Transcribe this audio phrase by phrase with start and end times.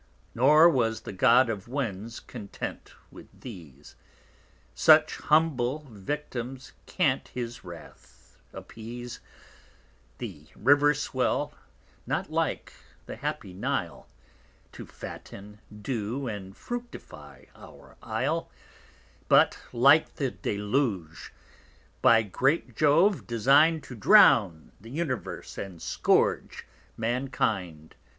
[0.33, 3.95] Nor was the God of Winds content with these;
[4.73, 9.19] Such humble Victims can't his Wrath appease:
[10.17, 11.53] The Rivers swell,
[12.07, 12.73] not like
[13.05, 14.07] the happy_ Nile,
[14.71, 18.55] To fatten, dew, and fructifie our Isle: 40
[19.27, 21.31] But like the Deluge,
[22.03, 26.65] _by great Jove design'd To drown the Universe, and scourge
[26.97, 27.93] Mankind.